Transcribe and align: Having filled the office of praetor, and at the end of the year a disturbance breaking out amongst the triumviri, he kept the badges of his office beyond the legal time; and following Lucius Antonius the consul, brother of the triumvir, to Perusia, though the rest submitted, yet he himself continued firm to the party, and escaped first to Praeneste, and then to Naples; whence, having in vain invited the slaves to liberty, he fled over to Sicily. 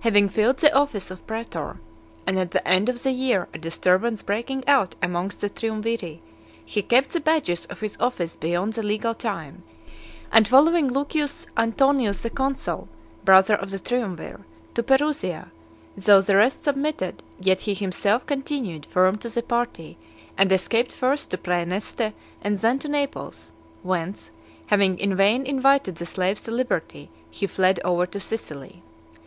Having 0.00 0.30
filled 0.30 0.56
the 0.56 0.74
office 0.74 1.10
of 1.10 1.26
praetor, 1.26 1.76
and 2.26 2.38
at 2.38 2.50
the 2.52 2.66
end 2.66 2.88
of 2.88 3.02
the 3.02 3.10
year 3.12 3.46
a 3.52 3.58
disturbance 3.58 4.22
breaking 4.22 4.66
out 4.66 4.94
amongst 5.02 5.42
the 5.42 5.50
triumviri, 5.50 6.20
he 6.64 6.80
kept 6.80 7.10
the 7.10 7.20
badges 7.20 7.66
of 7.66 7.80
his 7.80 7.94
office 8.00 8.36
beyond 8.36 8.72
the 8.72 8.82
legal 8.82 9.12
time; 9.12 9.64
and 10.32 10.48
following 10.48 10.88
Lucius 10.88 11.46
Antonius 11.58 12.20
the 12.20 12.30
consul, 12.30 12.88
brother 13.22 13.54
of 13.54 13.68
the 13.68 13.78
triumvir, 13.78 14.40
to 14.74 14.82
Perusia, 14.82 15.52
though 15.94 16.22
the 16.22 16.36
rest 16.36 16.64
submitted, 16.64 17.22
yet 17.38 17.60
he 17.60 17.74
himself 17.74 18.24
continued 18.24 18.86
firm 18.86 19.18
to 19.18 19.28
the 19.28 19.42
party, 19.42 19.98
and 20.38 20.50
escaped 20.50 20.90
first 20.90 21.30
to 21.30 21.36
Praeneste, 21.36 22.14
and 22.40 22.60
then 22.60 22.78
to 22.78 22.88
Naples; 22.88 23.52
whence, 23.82 24.30
having 24.68 24.98
in 24.98 25.14
vain 25.14 25.44
invited 25.44 25.96
the 25.96 26.06
slaves 26.06 26.40
to 26.44 26.50
liberty, 26.50 27.10
he 27.30 27.46
fled 27.46 27.78
over 27.84 28.06
to 28.06 28.18
Sicily. 28.18 28.82